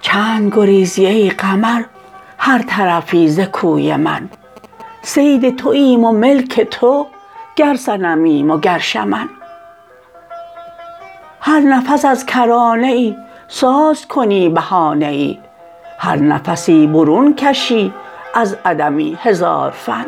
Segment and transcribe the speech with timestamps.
[0.00, 1.82] چند گریزی ای قمر
[2.38, 4.28] هر طرفی ز کوی من.
[5.02, 7.06] صید تویم و ملک تو
[7.56, 9.28] گر صنمیم و گر شمن.
[11.40, 13.16] هر نفس از کرانه ای
[13.48, 15.38] ساز کنی بهانه ای
[16.04, 17.94] هر نفسی برون کشی
[18.34, 20.06] از عدمی هزار فن.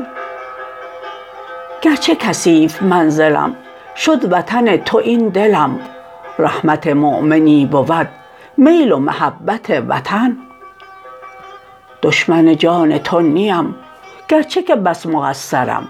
[1.82, 3.56] گرچه کثیف منزلم
[3.96, 5.78] شد وطن تو این دلم.
[6.38, 8.08] رحمت مؤمنی بود
[8.56, 10.36] میل و محبت وطن.
[12.02, 13.74] دشمن جان تو نیم
[14.28, 15.88] گرچه که بس مقصرم.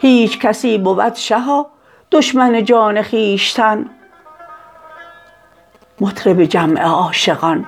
[0.00, 1.66] هیچ کسی بود شها
[2.12, 3.86] دشمن جان خویشتن.
[6.00, 7.66] مطرب جمع عاشقان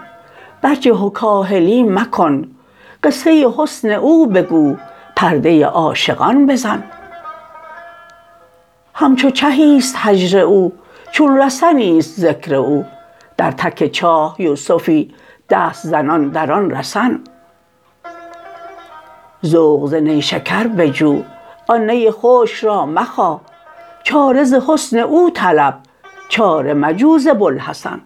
[0.63, 2.51] برجه و کاهلی مکن.
[3.03, 4.77] قصه حسن او بگو
[5.17, 6.85] پرده عاشقان بزن.
[8.95, 10.73] همچو چهی است هجر او
[11.11, 12.85] چون رسنی است ذکر او.
[13.37, 15.15] در تک چاه یوسفی
[15.51, 17.21] دست زنان در آن رسن.
[19.47, 21.23] ذوق ز نیشکر بجو
[21.69, 23.41] آن نی خشک را مخا.
[24.03, 25.79] چاره ز حسن او طلب
[26.29, 28.01] چاره مجو ز بوالحسن.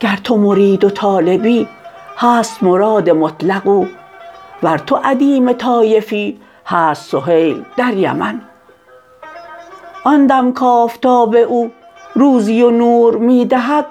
[0.00, 1.68] گر تو مرید و طالبی
[2.16, 3.88] هست مراد مطلق او.
[4.62, 8.40] ور تو ادیم طایفی هست سهیل در یمن.
[10.04, 11.70] آن دم کآفتاب او
[12.14, 13.86] روزی و نور می دهد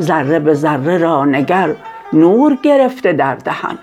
[0.00, 1.74] ذره به ذره را نگر
[2.12, 3.78] نور گرفته در دهن.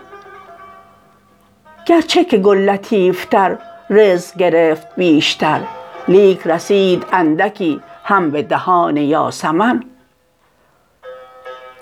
[1.85, 3.57] گرچه که گل لطیفتر
[3.89, 5.61] رزق گرفت بیشتر
[6.07, 9.83] لیک رسید اندکی هم به دهان یاسمن.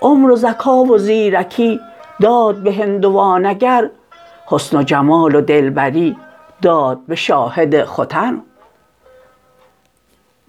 [0.02, 1.80] عمر و ذکا و زیرکی
[2.20, 3.90] داد به هندوان اگر
[4.46, 6.16] حسن و جمال و دلبری
[6.62, 8.42] داد به شاهد ختن.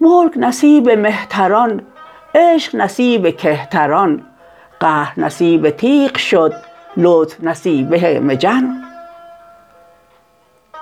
[0.00, 1.82] ملک نصیب مهتران
[2.34, 4.22] عشق نصیب کهتران
[4.80, 6.52] قهر نصیب تیغ شد
[6.96, 8.84] لطف نصیبه مجن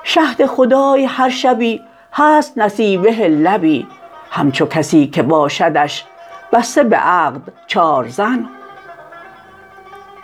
[0.03, 3.87] شهد خدای هر شبی هست نصیبه لبی
[4.31, 6.04] همچو کسی که باشدش
[6.53, 8.49] بسته به عقد چار زن.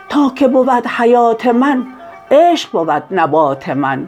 [0.09, 1.87] تا که بود حیات من
[2.31, 4.07] عشق بود نبات من.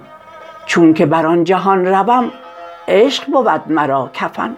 [0.65, 2.31] چونک بر آن جهان روم
[2.87, 4.55] عشق بود مرا کفن.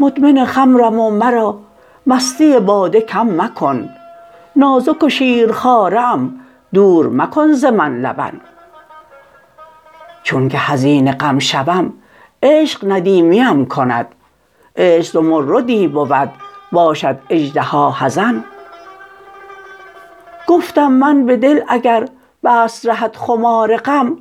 [0.00, 1.58] مدمن خمرم و مرا
[2.06, 3.88] مستی باده کم مکن.
[4.56, 6.40] نازک و شیرخواره ام
[6.74, 8.40] دور مکن ز من لبن.
[10.22, 11.92] چونک حزین غم شوم
[12.42, 14.06] عشق ندیمیم کند.
[14.76, 16.30] عشق زمردی بود
[16.72, 18.44] باشد اژدها حزن.
[20.46, 22.08] گفتم من به دل اگر
[22.44, 24.16] بست رهت خمار غم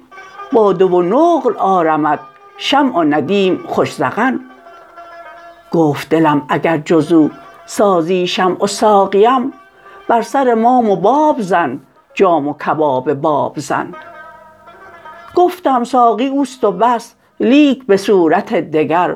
[0.54, 2.20] باده و نقل آرمت
[2.58, 4.40] شمع و ندیم خوش ذقن
[5.72, 7.32] گفت دلم اگر جز او
[7.66, 9.54] سازی شمع و ساقیم
[10.08, 11.80] بر سر مام و باب زن
[12.14, 13.94] جام و کباب بابزن
[15.36, 19.16] گفتم ساقی او است و بس لیک به صورت دگر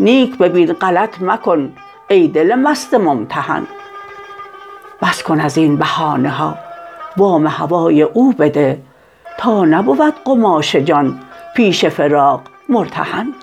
[0.00, 1.72] نیک ببین غلط مکن
[2.08, 3.66] ای دل مست ممتحن.
[5.02, 6.58] بس کن از این بهانه ها.
[7.16, 8.80] وام هوای او بده
[9.38, 11.20] تا نبود قماش جان
[11.56, 13.34] پیش فراق مرتهن.